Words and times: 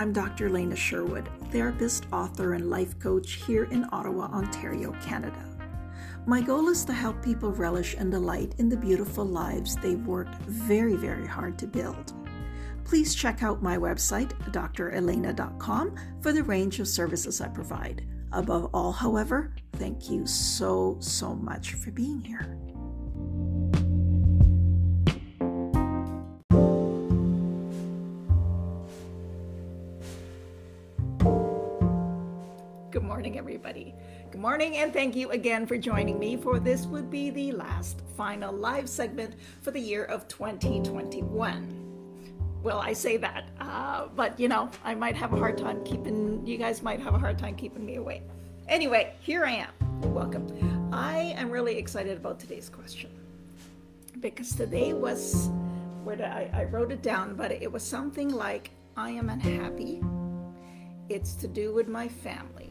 I'm 0.00 0.14
Dr. 0.14 0.46
Elena 0.46 0.76
Sherwood, 0.76 1.28
therapist, 1.50 2.06
author, 2.10 2.54
and 2.54 2.70
life 2.70 2.98
coach 2.98 3.32
here 3.32 3.64
in 3.64 3.86
Ottawa, 3.92 4.30
Ontario, 4.32 4.92
Canada. 5.02 5.44
My 6.24 6.40
goal 6.40 6.70
is 6.70 6.86
to 6.86 6.94
help 6.94 7.22
people 7.22 7.52
relish 7.52 7.94
and 7.98 8.10
delight 8.10 8.54
in 8.56 8.70
the 8.70 8.78
beautiful 8.78 9.26
lives 9.26 9.76
they've 9.76 10.06
worked 10.06 10.36
very, 10.44 10.96
very 10.96 11.26
hard 11.26 11.58
to 11.58 11.66
build. 11.66 12.14
Please 12.82 13.14
check 13.14 13.42
out 13.42 13.62
my 13.62 13.76
website, 13.76 14.32
drelena.com, 14.50 15.94
for 16.22 16.32
the 16.32 16.44
range 16.44 16.80
of 16.80 16.88
services 16.88 17.42
I 17.42 17.48
provide. 17.48 18.02
Above 18.32 18.70
all, 18.72 18.92
however, 18.92 19.52
thank 19.74 20.08
you 20.08 20.26
so, 20.26 20.96
so 21.00 21.34
much 21.34 21.74
for 21.74 21.90
being 21.90 22.22
here. 22.22 22.58
Good 32.90 33.04
morning, 33.04 33.38
everybody. 33.38 33.94
Good 34.32 34.40
morning, 34.40 34.78
and 34.78 34.92
thank 34.92 35.14
you 35.14 35.30
again 35.30 35.64
for 35.64 35.78
joining 35.78 36.18
me 36.18 36.36
for 36.36 36.58
this 36.58 36.86
would 36.86 37.08
be 37.08 37.30
the 37.30 37.52
last 37.52 38.00
final 38.16 38.52
live 38.52 38.88
segment 38.88 39.36
for 39.62 39.70
the 39.70 39.78
year 39.78 40.06
of 40.06 40.26
2021. 40.26 42.58
Well, 42.64 42.80
I 42.80 42.92
say 42.92 43.16
that, 43.18 43.48
uh, 43.60 44.08
but 44.16 44.40
you 44.40 44.48
know, 44.48 44.68
I 44.82 44.96
might 44.96 45.14
have 45.14 45.32
a 45.32 45.36
hard 45.36 45.56
time 45.56 45.84
keeping, 45.84 46.44
you 46.44 46.58
guys 46.58 46.82
might 46.82 46.98
have 46.98 47.14
a 47.14 47.18
hard 47.18 47.38
time 47.38 47.54
keeping 47.54 47.86
me 47.86 47.94
away. 47.94 48.22
Anyway, 48.66 49.14
here 49.20 49.44
I 49.44 49.52
am. 49.52 49.70
Welcome. 50.12 50.90
I 50.92 51.32
am 51.36 51.48
really 51.48 51.76
excited 51.76 52.16
about 52.16 52.40
today's 52.40 52.68
question 52.68 53.10
because 54.18 54.56
today 54.56 54.94
was, 54.94 55.48
where 56.02 56.16
did 56.16 56.26
I, 56.26 56.50
I 56.52 56.64
wrote 56.64 56.90
it 56.90 57.02
down, 57.02 57.36
but 57.36 57.52
it 57.52 57.70
was 57.70 57.84
something 57.84 58.30
like, 58.30 58.72
I 58.96 59.10
am 59.10 59.28
unhappy. 59.28 60.02
It's 61.08 61.34
to 61.34 61.46
do 61.46 61.72
with 61.72 61.86
my 61.86 62.08
family 62.08 62.69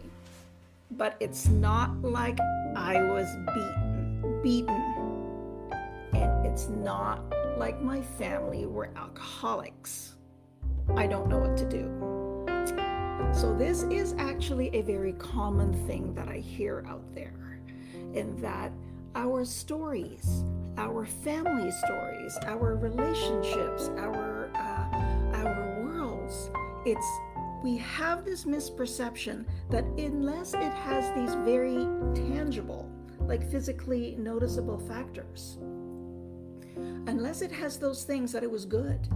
but 0.92 1.16
it's 1.20 1.48
not 1.48 2.02
like 2.02 2.40
I 2.76 3.02
was 3.02 3.28
beaten, 3.54 4.42
beaten. 4.42 4.96
And 6.14 6.46
it's 6.46 6.68
not 6.70 7.22
like 7.58 7.82
my 7.82 8.02
family 8.02 8.66
were 8.66 8.90
alcoholics. 8.96 10.16
I 10.96 11.08
don't 11.08 11.30
know 11.30 11.38
what 11.38 11.56
to 11.58 11.70
do. 11.70 12.10
So, 13.34 13.56
this 13.56 13.84
is 13.84 14.16
actually 14.18 14.74
a 14.76 14.82
very 14.82 15.14
common 15.14 15.72
thing 15.86 16.16
that 16.16 16.28
I 16.28 16.38
hear 16.38 16.84
out 16.88 17.04
there, 17.14 17.62
in 18.14 18.36
that 18.42 18.72
our 19.14 19.46
stories, 19.46 20.44
our 20.78 21.06
family 21.06 21.70
stories, 21.72 22.38
our 22.46 22.76
relationships, 22.76 23.90
our 23.98 24.50
uh, 24.56 25.38
our 25.38 25.84
worlds, 25.84 26.50
it's 26.86 27.06
we 27.64 27.78
have 27.78 28.24
this 28.24 28.46
misperception 28.46 29.46
that 29.70 29.84
unless 29.98 30.54
it 30.54 30.74
has 30.74 31.14
these 31.16 31.36
very 31.46 31.86
tangible, 32.14 32.90
like 33.20 33.50
physically 33.52 34.16
noticeable 34.18 34.80
factors, 34.80 35.58
unless 37.08 37.42
it 37.42 37.52
has 37.52 37.78
those 37.78 38.04
things 38.04 38.32
that 38.32 38.44
it 38.44 38.52
was 38.52 38.66
good, 38.66 39.08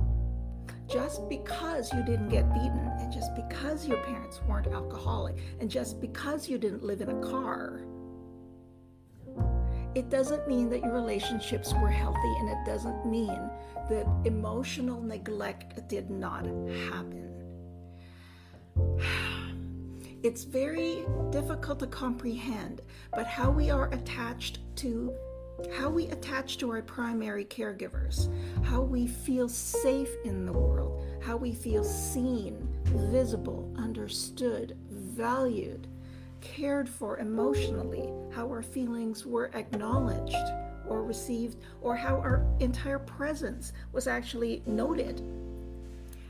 just 0.90 1.28
because 1.30 1.94
you 1.94 2.04
didn't 2.04 2.30
get 2.30 2.54
beaten, 2.54 2.92
and 3.00 3.14
just 3.14 3.34
because 3.36 3.88
your 3.88 3.98
parents 4.04 4.42
weren't 4.48 4.68
alcoholic, 4.68 5.38
and 5.60 5.70
just 5.70 6.02
because 6.02 6.50
you 6.50 6.58
didn't 6.58 6.84
live 6.84 7.00
in 7.02 7.10
a 7.10 7.22
car, 7.22 7.82
it 9.96 10.10
doesn't 10.10 10.48
mean 10.48 10.70
that 10.70 10.82
your 10.82 10.94
relationships 10.94 11.74
were 11.76 11.90
healthy, 11.90 12.34
and 12.40 12.50
it 12.50 12.66
doesn't 12.66 13.06
mean 13.06 13.50
that 13.90 14.06
emotional 14.26 15.02
neglect 15.02 15.88
did 15.88 16.10
not 16.10 16.46
happen. 16.92 17.33
It's 20.24 20.46
very 20.46 21.04
difficult 21.32 21.80
to 21.80 21.88
comprehend, 21.88 22.82
but 23.12 23.28
how 23.28 23.52
we 23.52 23.70
are 23.70 23.90
attached 23.92 24.60
to 24.78 25.14
how 25.78 25.90
we 25.90 26.08
attach 26.08 26.58
to 26.58 26.72
our 26.72 26.82
primary 26.82 27.46
caregivers, 27.46 28.30
how 28.64 28.82
we 28.82 29.08
feel 29.08 29.48
safe 29.48 30.10
in 30.26 30.46
the 30.46 30.54
world, 30.54 31.06
how 31.24 31.38
we 31.38 31.54
feel 31.54 31.84
seen, 31.84 32.68
visible, 32.86 33.72
understood, 33.78 34.78
valued, 34.90 35.88
cared 36.42 36.90
for 36.90 37.20
emotionally, 37.20 38.10
how 38.34 38.48
our 38.48 38.64
feelings 38.64 39.26
were 39.26 39.52
acknowledged 39.54 40.36
or 40.88 41.04
received, 41.04 41.58
or 41.82 41.96
how 41.96 42.16
our 42.16 42.46
entire 42.60 43.00
presence 43.00 43.72
was 43.94 44.08
actually 44.08 44.62
noted. 44.66 45.22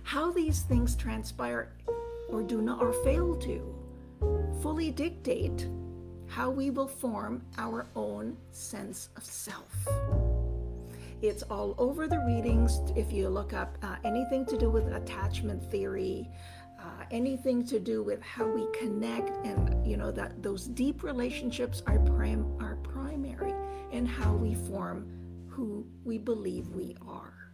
How 0.04 0.32
these 0.32 0.62
things 0.62 0.96
transpire 0.96 1.72
or 2.34 2.42
do 2.42 2.62
not 2.62 2.82
or 2.82 2.92
fail 2.92 3.36
to 3.36 3.62
fully 4.62 4.92
dictate 4.92 5.68
how 6.28 6.50
we 6.50 6.72
will 6.72 6.88
form 6.88 7.44
our 7.58 7.86
own 7.96 8.36
sense 8.52 9.10
of 9.16 9.24
self. 9.24 9.88
It's 11.22 11.44
all 11.44 11.76
over 11.78 12.08
the 12.08 12.20
readings. 12.20 12.80
If 12.96 13.14
you 13.14 13.30
look 13.30 13.54
up 13.54 13.78
uh, 13.84 13.98
anything 14.04 14.46
to 14.48 14.58
do 14.58 14.70
with 14.70 14.88
attachment 14.88 15.64
theory, 15.72 16.28
uh, 16.80 17.06
anything 17.12 17.66
to 17.68 17.80
do 17.80 18.04
with 18.04 18.22
how 18.22 18.46
we 18.46 18.68
connect, 18.78 19.30
and 19.46 19.86
you 19.86 19.96
know 19.96 20.12
that 20.12 20.42
those 20.42 20.66
deep 20.66 21.04
relationships 21.04 21.82
are 21.88 22.00
prim- 22.00 22.58
are 22.60 22.76
primary 22.78 23.54
in 23.92 24.06
how 24.06 24.34
we 24.34 24.56
form 24.56 25.08
who 25.48 25.86
we 26.04 26.18
believe 26.18 26.68
we 26.70 26.98
are. 27.08 27.54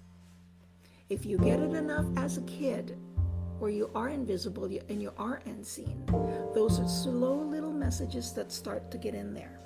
If 1.09 1.25
you 1.25 1.37
get 1.37 1.59
it 1.59 1.75
enough 1.75 2.05
as 2.17 2.37
a 2.37 2.41
kid, 2.43 2.97
where 3.59 3.71
you 3.71 3.89
are 3.93 4.09
invisible 4.09 4.65
and 4.89 5.01
you 5.01 5.11
are 5.17 5.41
unseen. 5.45 6.03
Those 6.53 6.79
are 6.79 6.87
slow 6.87 7.35
little 7.35 7.73
messages 7.73 8.33
that 8.33 8.51
start 8.51 8.89
to 8.91 8.97
get 8.97 9.13
in 9.13 9.33
there. 9.33 9.59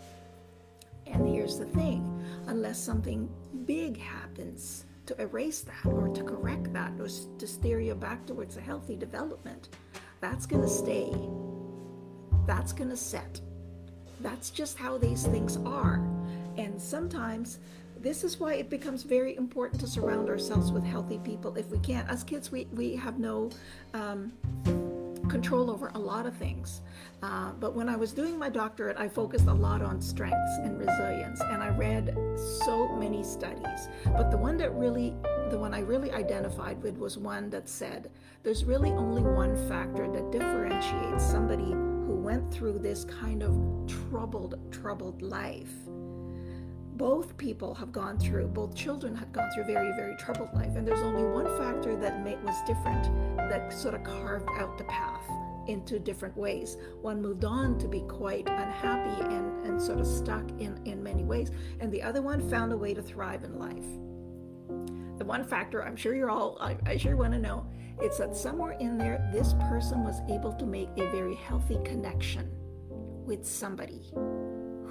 And 1.05 1.27
here's 1.27 1.57
the 1.59 1.65
thing 1.65 2.23
unless 2.47 2.79
something 2.79 3.29
big 3.65 3.99
happens 3.99 4.85
to 5.05 5.21
erase 5.21 5.61
that 5.61 5.85
or 5.85 6.07
to 6.09 6.23
correct 6.23 6.71
that 6.73 6.93
or 6.99 7.07
to 7.07 7.47
steer 7.47 7.79
you 7.79 7.93
back 7.93 8.25
towards 8.25 8.57
a 8.57 8.61
healthy 8.61 8.95
development, 8.95 9.69
that's 10.21 10.45
going 10.45 10.61
to 10.61 10.69
stay. 10.69 11.13
That's 12.47 12.73
going 12.73 12.89
to 12.89 12.97
set. 12.97 13.41
That's 14.21 14.49
just 14.49 14.77
how 14.77 14.97
these 14.97 15.25
things 15.27 15.57
are. 15.65 15.95
And 16.57 16.81
sometimes 16.81 17.59
this 18.03 18.25
is 18.25 18.37
why 18.37 18.55
it 18.55 18.69
becomes 18.69 19.03
very 19.03 19.35
important 19.37 19.79
to 19.79 19.87
surround 19.87 20.29
ourselves 20.29 20.73
with 20.73 20.83
healthy 20.83 21.19
people 21.19 21.55
if 21.55 21.67
we 21.67 21.79
can't, 21.79 22.07
As 22.09 22.21
kids, 22.21 22.51
we, 22.51 22.65
we 22.73 22.97
have 22.97 23.17
no 23.17 23.49
um, 23.93 24.33
control 25.29 25.71
over 25.71 25.89
a 25.95 25.99
lot 25.99 26.25
of 26.25 26.35
things. 26.35 26.81
Uh, 27.21 27.53
but 27.53 27.73
when 27.73 27.87
I 27.87 27.95
was 27.95 28.11
doing 28.11 28.37
my 28.37 28.49
doctorate, 28.49 28.97
I 28.97 29.07
focused 29.07 29.47
a 29.47 29.53
lot 29.53 29.81
on 29.81 30.01
strengths 30.01 30.57
and 30.63 30.77
resilience, 30.77 31.39
and 31.39 31.63
I 31.63 31.69
read 31.69 32.13
so 32.65 32.89
many 32.97 33.23
studies. 33.23 33.87
But 34.05 34.31
the 34.31 34.37
one 34.37 34.57
that 34.57 34.75
really, 34.75 35.15
the 35.49 35.57
one 35.57 35.73
I 35.73 35.79
really 35.79 36.11
identified 36.11 36.83
with 36.83 36.97
was 36.97 37.17
one 37.17 37.49
that 37.51 37.69
said 37.69 38.11
there's 38.43 38.65
really 38.65 38.91
only 38.91 39.21
one 39.21 39.55
factor 39.69 40.11
that 40.11 40.29
differentiates 40.29 41.25
somebody 41.25 41.71
who 41.71 42.19
went 42.21 42.53
through 42.53 42.79
this 42.79 43.05
kind 43.05 43.43
of 43.43 43.57
troubled, 43.87 44.59
troubled 44.73 45.21
life 45.21 45.71
both 47.03 47.35
people 47.35 47.75
have 47.75 47.91
gone 47.91 48.17
through, 48.17 48.47
both 48.47 48.73
children 48.73 49.13
have 49.13 49.33
gone 49.33 49.51
through 49.51 49.65
very, 49.65 49.91
very 49.97 50.15
troubled 50.15 50.47
life. 50.53 50.77
And 50.77 50.87
there's 50.87 51.01
only 51.01 51.25
one 51.25 51.47
factor 51.57 51.97
that 51.97 52.23
was 52.41 52.55
different 52.65 53.03
that 53.35 53.73
sort 53.73 53.93
of 53.93 54.05
carved 54.05 54.47
out 54.57 54.77
the 54.77 54.85
path 54.85 55.29
into 55.67 55.99
different 55.99 56.37
ways. 56.37 56.77
One 57.01 57.21
moved 57.21 57.43
on 57.43 57.77
to 57.79 57.89
be 57.89 58.03
quite 58.07 58.47
unhappy 58.47 59.21
and, 59.21 59.65
and 59.65 59.81
sort 59.81 59.99
of 59.99 60.07
stuck 60.07 60.49
in, 60.61 60.79
in 60.85 61.03
many 61.03 61.25
ways, 61.25 61.51
and 61.81 61.91
the 61.91 62.01
other 62.01 62.21
one 62.21 62.49
found 62.49 62.71
a 62.71 62.77
way 62.77 62.93
to 62.93 63.01
thrive 63.01 63.43
in 63.43 63.59
life. 63.59 65.17
The 65.17 65.25
one 65.25 65.43
factor 65.43 65.83
I'm 65.83 65.97
sure 65.97 66.15
you're 66.15 66.31
all, 66.31 66.57
I, 66.61 66.77
I 66.85 66.95
sure 66.95 67.17
want 67.17 67.33
to 67.33 67.39
know, 67.39 67.65
it's 67.99 68.17
that 68.19 68.33
somewhere 68.33 68.77
in 68.79 68.97
there, 68.97 69.29
this 69.33 69.55
person 69.67 70.05
was 70.05 70.21
able 70.29 70.53
to 70.53 70.65
make 70.65 70.87
a 70.95 71.11
very 71.11 71.35
healthy 71.35 71.79
connection 71.83 72.49
with 73.25 73.45
somebody 73.45 74.13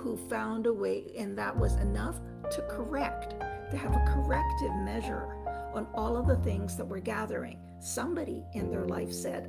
who 0.03 0.17
found 0.17 0.67
a 0.67 0.73
way, 0.73 1.05
and 1.17 1.39
that 1.39 1.57
was 1.57 1.77
enough 1.77 2.17
to 2.51 2.61
correct, 2.63 3.39
to 3.71 3.77
have 3.77 3.95
a 3.95 4.05
corrective 4.13 4.75
measure 4.85 5.29
on 5.73 5.87
all 5.95 6.17
of 6.17 6.27
the 6.27 6.37
things 6.37 6.77
that 6.77 6.85
were 6.85 6.99
gathering. 6.99 7.57
Somebody 7.81 8.43
in 8.55 8.69
their 8.69 8.85
life 8.85 9.13
said, 9.13 9.49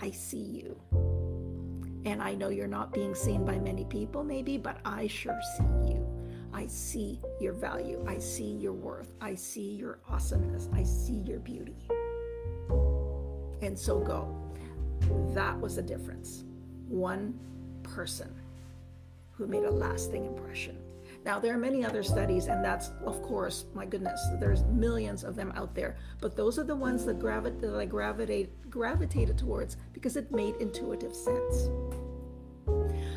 I 0.00 0.10
see 0.10 0.38
you. 0.38 0.80
And 2.06 2.22
I 2.22 2.34
know 2.34 2.48
you're 2.48 2.66
not 2.66 2.94
being 2.94 3.14
seen 3.14 3.44
by 3.44 3.58
many 3.58 3.84
people, 3.84 4.24
maybe, 4.24 4.56
but 4.56 4.78
I 4.86 5.06
sure 5.06 5.38
see 5.58 5.92
you. 5.92 6.06
I 6.54 6.66
see 6.66 7.20
your 7.38 7.52
value. 7.52 8.02
I 8.08 8.18
see 8.18 8.52
your 8.52 8.72
worth. 8.72 9.12
I 9.20 9.34
see 9.34 9.74
your 9.74 9.98
awesomeness. 10.08 10.68
I 10.72 10.82
see 10.82 11.20
your 11.26 11.40
beauty. 11.40 11.76
And 13.60 13.78
so 13.78 14.00
go. 14.00 14.34
That 15.34 15.60
was 15.60 15.76
the 15.76 15.82
difference. 15.82 16.44
One 16.88 17.38
person 17.82 18.34
who 19.40 19.46
made 19.46 19.64
a 19.64 19.70
lasting 19.70 20.26
impression. 20.26 20.76
Now, 21.24 21.38
there 21.38 21.54
are 21.54 21.58
many 21.58 21.82
other 21.82 22.02
studies, 22.02 22.46
and 22.46 22.62
that's, 22.62 22.90
of 23.06 23.22
course, 23.22 23.64
my 23.74 23.86
goodness, 23.86 24.20
there's 24.38 24.64
millions 24.64 25.24
of 25.24 25.34
them 25.34 25.50
out 25.56 25.74
there. 25.74 25.96
But 26.20 26.36
those 26.36 26.58
are 26.58 26.64
the 26.64 26.76
ones 26.76 27.06
that, 27.06 27.18
gravi- 27.18 27.58
that 27.60 27.74
I 27.74 27.86
gravitate, 27.86 28.70
gravitated 28.70 29.38
towards 29.38 29.78
because 29.94 30.16
it 30.16 30.30
made 30.30 30.56
intuitive 30.56 31.14
sense. 31.14 31.70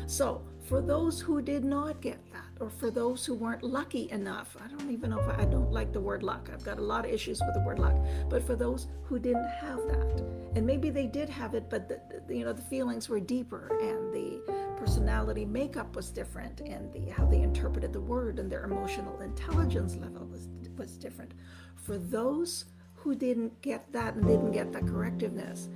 So, 0.06 0.42
for 0.66 0.80
those 0.80 1.20
who 1.20 1.42
did 1.42 1.62
not 1.62 2.00
get 2.00 2.18
that, 2.32 2.40
or 2.58 2.70
for 2.70 2.90
those 2.90 3.26
who 3.26 3.34
weren't 3.34 3.62
lucky 3.62 4.10
enough, 4.10 4.56
I 4.62 4.66
don't 4.68 4.90
even 4.90 5.10
know 5.10 5.20
if 5.20 5.28
I, 5.28 5.42
I, 5.42 5.44
don't 5.44 5.70
like 5.70 5.92
the 5.92 6.00
word 6.00 6.22
luck. 6.22 6.48
I've 6.52 6.64
got 6.64 6.78
a 6.78 6.82
lot 6.82 7.04
of 7.04 7.10
issues 7.10 7.42
with 7.44 7.52
the 7.52 7.60
word 7.60 7.78
luck. 7.78 7.96
But 8.30 8.42
for 8.42 8.56
those 8.56 8.86
who 9.04 9.18
didn't 9.18 9.48
have 9.60 9.78
that, 9.88 10.24
and 10.54 10.66
maybe 10.66 10.88
they 10.88 11.06
did 11.06 11.28
have 11.28 11.54
it, 11.54 11.68
but 11.68 11.88
the, 11.88 12.00
you 12.34 12.46
know 12.46 12.54
the 12.54 12.62
feelings 12.62 13.10
were 13.10 13.20
deeper, 13.20 13.68
and 13.82 14.14
the 14.14 14.63
personality 14.84 15.46
makeup 15.46 15.96
was 15.96 16.10
different, 16.10 16.60
and 16.60 16.92
the 16.92 17.10
how 17.10 17.24
they 17.24 17.40
interpreted 17.40 17.90
the 17.90 18.00
word 18.00 18.38
and 18.38 18.52
their 18.52 18.64
emotional 18.64 19.18
intelligence 19.22 19.96
level 19.96 20.26
was 20.26 20.48
was 20.76 20.98
different. 20.98 21.32
For 21.74 21.96
those 21.96 22.66
who 22.92 23.14
didn't 23.14 23.62
get 23.62 23.90
that 23.94 24.14
and 24.14 24.26
didn't 24.26 24.52
get 24.52 24.72
that 24.74 24.84
correctiveness, 24.84 25.68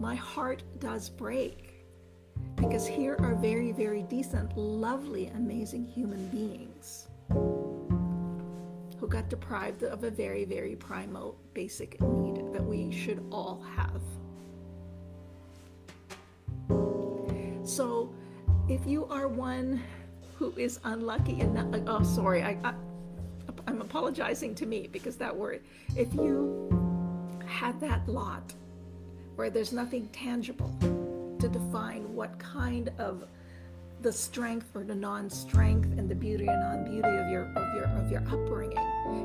my 0.00 0.16
heart 0.16 0.64
does 0.80 1.08
break 1.08 1.86
because 2.56 2.88
here 2.88 3.16
are 3.20 3.36
very, 3.36 3.70
very 3.70 4.02
decent, 4.02 4.56
lovely, 4.56 5.28
amazing 5.28 5.86
human 5.86 6.26
beings 6.28 7.06
who 8.98 9.06
got 9.06 9.28
deprived 9.28 9.84
of 9.84 10.02
a 10.02 10.10
very, 10.10 10.44
very 10.44 10.74
primal, 10.74 11.38
basic 11.54 12.00
need 12.00 12.52
that 12.52 12.64
we 12.64 12.90
should 12.90 13.24
all 13.30 13.64
have. 13.76 14.02
So, 17.64 18.12
if 18.70 18.86
you 18.86 19.04
are 19.06 19.28
one 19.28 19.82
who 20.38 20.54
is 20.56 20.80
unlucky 20.84 21.40
and 21.40 21.54
not, 21.54 21.66
oh, 21.86 22.02
sorry, 22.02 22.42
I, 22.42 22.56
I, 22.64 22.72
I'm 23.66 23.80
apologizing 23.80 24.54
to 24.56 24.66
me 24.66 24.88
because 24.90 25.16
that 25.16 25.36
word, 25.36 25.60
if 25.96 26.14
you 26.14 27.36
had 27.46 27.78
that 27.80 28.08
lot 28.08 28.54
where 29.34 29.50
there's 29.50 29.72
nothing 29.72 30.08
tangible, 30.08 30.74
to 31.40 31.48
define 31.48 32.14
what 32.14 32.38
kind 32.38 32.90
of 32.98 33.24
the 34.02 34.12
strength 34.12 34.68
or 34.74 34.84
the 34.84 34.94
non-strength 34.94 35.98
and 35.98 36.08
the 36.08 36.14
beauty 36.14 36.46
or 36.46 36.56
non-beauty 36.56 37.08
of 37.08 37.30
your 37.30 37.44
of 37.56 37.74
your 37.74 37.84
of 37.84 38.10
your 38.10 38.20
upbringing. 38.28 38.78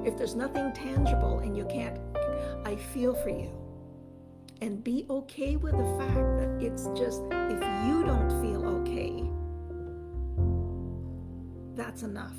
If 0.05 0.17
there's 0.17 0.35
nothing 0.35 0.71
tangible 0.73 1.39
and 1.39 1.55
you 1.55 1.65
can't, 1.65 1.99
I 2.65 2.75
feel 2.75 3.13
for 3.13 3.29
you. 3.29 3.51
And 4.61 4.83
be 4.83 5.05
okay 5.09 5.57
with 5.57 5.73
the 5.73 5.97
fact 5.99 6.39
that 6.39 6.57
it's 6.61 6.87
just 6.97 7.21
if 7.31 7.61
you 7.85 8.03
don't 8.05 8.41
feel 8.41 8.65
okay, 8.65 9.24
that's 11.75 12.03
enough. 12.03 12.35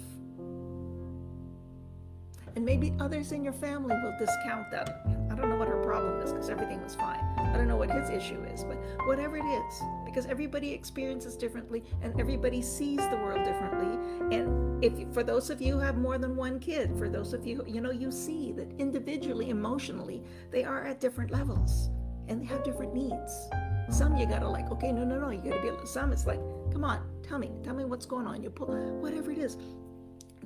And 2.56 2.64
maybe 2.64 2.94
others 2.98 3.32
in 3.32 3.44
your 3.44 3.52
family 3.52 3.94
will 4.02 4.16
discount 4.18 4.70
that. 4.70 5.02
I 5.30 5.34
don't 5.34 5.50
know 5.50 5.56
what 5.56 5.68
her 5.68 5.82
problem 5.82 6.22
is 6.22 6.32
because 6.32 6.48
everything 6.48 6.82
was 6.82 6.94
fine. 6.94 7.20
I 7.36 7.52
don't 7.54 7.68
know 7.68 7.76
what 7.76 7.90
his 7.90 8.08
issue 8.08 8.42
is, 8.44 8.64
but 8.64 8.78
whatever 9.06 9.36
it 9.36 9.44
is, 9.44 9.82
because 10.06 10.24
everybody 10.24 10.72
experiences 10.72 11.36
differently 11.36 11.84
and 12.00 12.18
everybody 12.18 12.62
sees 12.62 13.06
the 13.10 13.16
world 13.16 13.44
differently. 13.44 14.34
And 14.34 14.82
if 14.82 15.12
for 15.12 15.22
those 15.22 15.50
of 15.50 15.60
you 15.60 15.74
who 15.74 15.80
have 15.80 15.98
more 15.98 16.16
than 16.16 16.34
one 16.34 16.58
kid, 16.58 16.96
for 16.96 17.10
those 17.10 17.34
of 17.34 17.46
you, 17.46 17.62
you 17.66 17.82
know, 17.82 17.90
you 17.90 18.10
see 18.10 18.52
that 18.52 18.72
individually, 18.78 19.50
emotionally, 19.50 20.22
they 20.50 20.64
are 20.64 20.82
at 20.86 20.98
different 20.98 21.30
levels 21.30 21.90
and 22.28 22.40
they 22.40 22.46
have 22.46 22.64
different 22.64 22.94
needs. 22.94 23.50
Some 23.90 24.16
you 24.16 24.26
gotta 24.26 24.48
like, 24.48 24.70
okay, 24.72 24.92
no, 24.92 25.04
no, 25.04 25.18
no, 25.18 25.28
you 25.28 25.42
gotta 25.42 25.60
be. 25.60 25.86
Some 25.86 26.10
it's 26.10 26.26
like, 26.26 26.40
come 26.76 26.84
on, 26.84 27.00
tell 27.26 27.38
me, 27.38 27.50
tell 27.64 27.74
me 27.74 27.86
what's 27.86 28.04
going 28.04 28.26
on. 28.26 28.42
You 28.42 28.50
pull 28.50 29.00
whatever 29.00 29.30
it 29.30 29.38
is. 29.38 29.56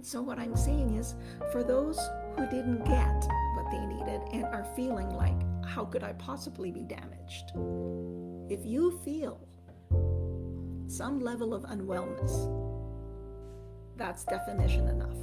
So, 0.01 0.23
what 0.23 0.39
I'm 0.39 0.55
saying 0.55 0.95
is, 0.95 1.17
for 1.51 1.65
those 1.65 1.99
who 2.37 2.47
didn't 2.47 2.85
get 2.85 3.27
what 3.57 3.69
they 3.73 3.85
needed 3.85 4.21
and 4.33 4.45
are 4.45 4.65
feeling 4.77 5.11
like, 5.11 5.35
how 5.67 5.85
could 5.85 6.05
I 6.05 6.13
possibly 6.13 6.71
be 6.71 6.85
damaged? 6.85 7.51
If 8.49 8.65
you 8.65 9.01
feel 9.05 9.41
some 10.87 11.19
level 11.19 11.53
of 11.53 11.65
unwellness, 11.65 12.47
that's 13.97 14.23
definition 14.23 14.87
enough. 14.87 15.19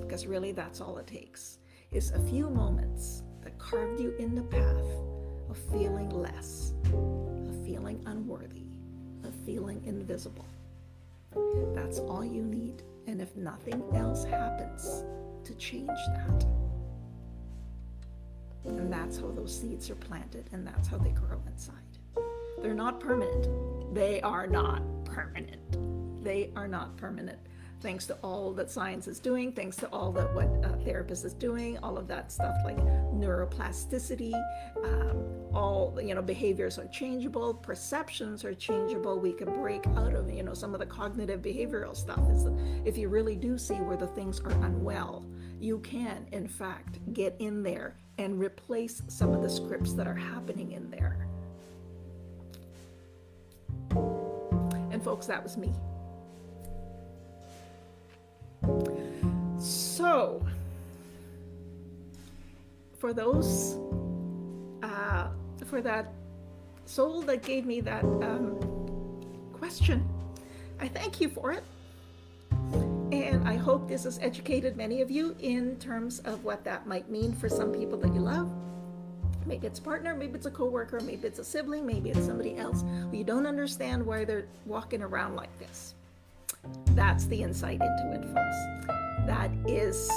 Because 0.00 0.26
really, 0.26 0.50
that's 0.50 0.80
all 0.80 0.98
it 0.98 1.06
takes 1.06 1.58
is 1.92 2.10
a 2.10 2.18
few 2.18 2.50
moments 2.50 3.22
that 3.44 3.56
carved 3.58 4.00
you 4.00 4.12
in 4.18 4.34
the 4.34 4.42
path 4.42 4.90
of 5.48 5.56
feeling 5.70 6.10
less, 6.10 6.74
of 6.92 7.64
feeling 7.64 8.02
unworthy, 8.06 8.73
of 9.24 9.34
feeling 9.46 9.82
invisible. 9.84 10.46
That's 11.74 11.98
all 11.98 12.24
you 12.24 12.42
need. 12.42 12.82
And 13.06 13.20
if 13.20 13.34
nothing 13.36 13.82
else 13.94 14.24
happens 14.24 15.04
to 15.44 15.54
change 15.54 15.88
that, 15.88 16.46
and 18.64 18.92
that's 18.92 19.18
how 19.18 19.30
those 19.30 19.60
seeds 19.60 19.90
are 19.90 19.96
planted 19.96 20.48
and 20.52 20.66
that's 20.66 20.88
how 20.88 20.96
they 20.96 21.10
grow 21.10 21.40
inside. 21.46 21.74
They're 22.62 22.72
not 22.72 22.98
permanent. 22.98 23.94
They 23.94 24.22
are 24.22 24.46
not 24.46 24.82
permanent. 25.04 26.24
They 26.24 26.50
are 26.56 26.68
not 26.68 26.96
permanent 26.96 27.38
thanks 27.84 28.06
to 28.06 28.16
all 28.22 28.50
that 28.54 28.70
science 28.70 29.06
is 29.06 29.18
doing, 29.18 29.52
thanks 29.52 29.76
to 29.76 29.86
all 29.88 30.10
that 30.10 30.34
what 30.34 30.48
uh, 30.64 30.74
therapist 30.86 31.22
is 31.26 31.34
doing, 31.34 31.76
all 31.82 31.98
of 31.98 32.08
that 32.08 32.32
stuff 32.32 32.56
like 32.64 32.78
neuroplasticity, 32.78 34.32
um, 34.82 35.22
all 35.54 35.98
you 36.02 36.14
know 36.14 36.22
behaviors 36.22 36.78
are 36.78 36.86
changeable, 36.88 37.54
perceptions 37.54 38.44
are 38.44 38.54
changeable. 38.54 39.18
We 39.18 39.32
can 39.32 39.52
break 39.60 39.86
out 39.88 40.14
of 40.14 40.30
you 40.30 40.42
know 40.42 40.54
some 40.54 40.74
of 40.74 40.80
the 40.80 40.86
cognitive 40.86 41.40
behavioral 41.40 41.96
stuff. 41.96 42.20
Is 42.30 42.46
if 42.84 42.98
you 42.98 43.08
really 43.08 43.36
do 43.36 43.56
see 43.58 43.74
where 43.74 43.96
the 43.96 44.08
things 44.08 44.40
are 44.40 44.52
unwell, 44.64 45.24
you 45.60 45.78
can 45.80 46.26
in 46.32 46.48
fact 46.48 46.98
get 47.12 47.36
in 47.38 47.62
there 47.62 47.96
and 48.18 48.38
replace 48.38 49.02
some 49.08 49.32
of 49.32 49.42
the 49.42 49.50
scripts 49.50 49.92
that 49.94 50.06
are 50.06 50.14
happening 50.14 50.72
in 50.72 50.90
there. 50.90 51.26
And 54.90 55.02
folks, 55.02 55.26
that 55.26 55.42
was 55.42 55.56
me. 55.56 55.72
So, 59.58 60.44
for 62.98 63.12
those, 63.12 63.76
uh, 64.82 65.28
for 65.66 65.80
that 65.82 66.12
soul 66.86 67.22
that 67.22 67.42
gave 67.42 67.66
me 67.66 67.80
that 67.80 68.04
um, 68.04 68.58
question, 69.52 70.08
I 70.80 70.88
thank 70.88 71.20
you 71.20 71.28
for 71.28 71.52
it. 71.52 71.64
And 73.12 73.46
I 73.46 73.56
hope 73.56 73.88
this 73.88 74.04
has 74.04 74.18
educated 74.20 74.76
many 74.76 75.00
of 75.00 75.10
you 75.10 75.36
in 75.38 75.76
terms 75.76 76.18
of 76.20 76.44
what 76.44 76.64
that 76.64 76.86
might 76.86 77.10
mean 77.10 77.32
for 77.32 77.48
some 77.48 77.72
people 77.72 77.98
that 77.98 78.12
you 78.12 78.20
love. 78.20 78.50
Maybe 79.46 79.66
it's 79.66 79.78
a 79.78 79.82
partner, 79.82 80.14
maybe 80.14 80.34
it's 80.34 80.46
a 80.46 80.50
coworker, 80.50 81.00
maybe 81.00 81.26
it's 81.26 81.38
a 81.38 81.44
sibling, 81.44 81.84
maybe 81.84 82.10
it's 82.10 82.24
somebody 82.24 82.56
else 82.56 82.82
you 83.24 83.24
don't 83.24 83.46
understand 83.46 84.04
why 84.04 84.24
they're 84.24 84.46
walking 84.66 85.02
around 85.02 85.36
like 85.36 85.56
this. 85.58 85.94
That's 86.90 87.26
the 87.26 87.42
insight 87.42 87.80
into 87.80 88.12
it, 88.12 88.24
folks. 88.24 88.86
That 89.26 89.50
is 89.66 90.10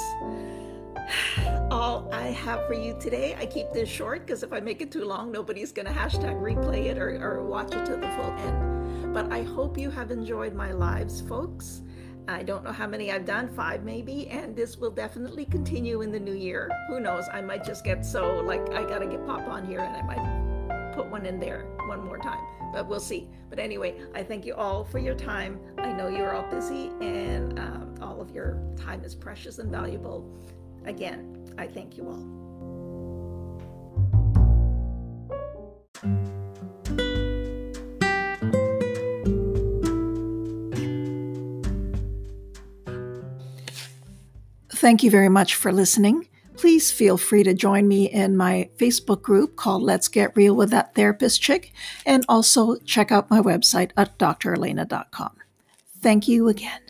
all 1.72 2.10
I 2.12 2.28
have 2.28 2.66
for 2.68 2.74
you 2.74 2.96
today. 3.00 3.36
I 3.38 3.46
keep 3.46 3.72
this 3.72 3.90
short 3.90 4.26
because 4.26 4.44
if 4.44 4.54
I 4.54 4.60
make 4.60 4.82
it 4.82 4.92
too 4.92 5.06
long, 5.06 5.32
nobody's 5.32 5.72
going 5.72 5.88
to 5.88 5.92
hashtag 5.92 6.42
replay 6.42 6.86
it 6.86 6.98
or, 6.98 7.22
or 7.22 7.44
watch 7.44 7.74
it 7.74 7.86
to 7.86 7.96
the 7.96 8.10
full 8.10 8.32
end. 8.40 9.14
But 9.14 9.32
I 9.32 9.44
hope 9.44 9.78
you 9.78 9.90
have 9.92 10.12
enjoyed 10.12 10.54
my 10.54 10.72
lives, 10.72 11.22
folks. 11.22 11.82
I 12.28 12.44
don't 12.44 12.64
know 12.64 12.74
how 12.74 12.88
many 12.88 13.12
I've 13.12 13.26
done, 13.26 13.48
five 13.48 13.84
maybe, 13.84 14.28
and 14.28 14.56
this 14.56 14.78
will 14.78 14.92
definitely 14.92 15.46
continue 15.46 16.02
in 16.02 16.12
the 16.12 16.20
new 16.20 16.36
year. 16.36 16.70
Who 16.90 17.00
knows? 17.00 17.26
I 17.32 17.42
might 17.42 17.64
just 17.64 17.86
get 17.86 18.06
so 18.06 18.42
like 18.42 18.70
I 18.74 18.84
gotta 18.84 19.08
get 19.08 19.26
pop 19.26 19.48
on 19.48 19.66
here 19.66 19.80
and 19.80 19.96
I 19.96 20.02
might 20.02 20.94
put 20.94 21.10
one 21.10 21.26
in 21.26 21.40
there 21.40 21.64
one 21.88 22.04
more 22.04 22.18
time 22.18 22.40
but 22.72 22.88
we'll 22.88 23.00
see. 23.00 23.30
But 23.50 23.60
anyway, 23.60 23.96
I 24.14 24.24
thank 24.24 24.46
you 24.46 24.54
all 24.56 24.84
for 24.84 25.00
your 25.00 25.16
time. 25.16 25.60
I 25.78 25.92
know 25.94 26.08
you're 26.08 26.36
all 26.36 26.50
busy 26.50 26.92
and 27.02 27.58
um, 27.60 27.96
all 28.02 28.22
of 28.22 28.32
your 28.32 28.62
time 28.78 29.04
is 29.04 29.16
precious 29.16 29.60
and 29.60 29.72
valuable. 29.72 30.30
Again, 30.88 31.54
I 31.58 31.68
thank 31.68 31.98
you 31.98 32.08
all. 32.08 32.24
Thank 44.72 45.04
you 45.04 45.12
very 45.12 45.30
much 45.30 45.56
for 45.56 45.72
listening 45.72 46.28
please 46.58 46.92
feel 46.92 47.18
free 47.18 47.44
to 47.44 47.54
join 47.54 47.88
me 47.88 48.06
in 48.06 48.36
my 48.36 48.70
Facebook 48.78 49.22
group 49.22 49.56
called 49.56 49.84
Let's 49.84 50.08
Get 50.08 50.36
Real 50.36 50.56
with 50.56 50.72
That 50.72 50.96
Therapist 50.96 51.42
Chick, 51.42 51.72
and 52.06 52.26
also 52.28 52.78
check 52.78 53.12
out 53.12 53.30
my 53.30 53.40
website 53.40 53.92
at 53.96 54.18
drelena.com. 54.18 55.38
Thank 56.02 56.28
you 56.28 56.50
again. 56.50 56.82